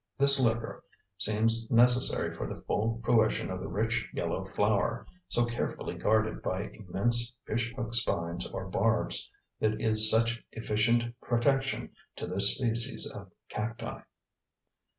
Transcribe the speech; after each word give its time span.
This 0.17 0.39
liquor 0.39 0.83
seems 1.19 1.69
necessary 1.69 2.33
for 2.35 2.47
the 2.47 2.61
full 2.63 2.99
fruition 3.05 3.51
of 3.51 3.59
the 3.59 3.67
rich, 3.67 4.03
yellow 4.15 4.43
flower, 4.43 5.05
so 5.27 5.45
carefully 5.45 5.93
guarded 5.93 6.41
by 6.41 6.71
immense 6.71 7.35
fish 7.45 7.71
hook 7.75 7.93
spines 7.93 8.47
or 8.47 8.65
barbs 8.67 9.29
that 9.59 9.79
is 9.79 10.09
such 10.09 10.43
efficient 10.53 11.13
protection 11.21 11.91
to 12.15 12.25
this 12.25 12.55
species 12.55 13.05
of 13.11 13.31
cacti. 13.49 14.01